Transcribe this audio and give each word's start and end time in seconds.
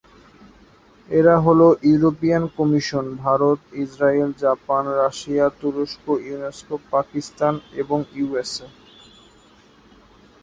এরা 1.09 1.35
হলো 1.39 1.67
European 1.83 2.43
Commission, 2.57 3.05
Bharat, 3.23 3.59
Israel, 3.83 4.29
Japan, 4.43 4.83
Russia, 4.99 5.45
তুরস্ক, 5.59 6.05
ইউনেস্কো, 6.27 6.75
পাকিস্তান 6.91 7.53
এবং 7.81 7.99
ইউএসএ। 8.15 8.67